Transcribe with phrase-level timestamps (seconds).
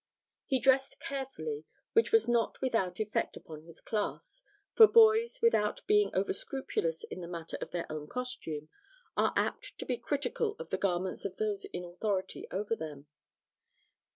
[0.47, 4.41] He dressed carefully, which was not without effect upon his class,
[4.73, 8.69] for boys, without being overscrupulous in the matter of their own costume,
[9.15, 13.05] are apt to be critical of the garments of those in authority over them.